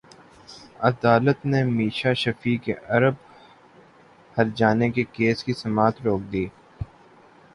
عدالت 0.87 1.39
نے 1.45 1.61
میشا 1.65 2.13
شفیع 2.21 2.57
کے 2.63 2.73
ارب 2.95 3.15
ہرجانے 4.35 4.89
کے 4.91 5.03
کیس 5.13 5.43
کی 5.43 5.53
سماعت 5.53 6.01
روک 6.05 6.21
دی 6.31 6.45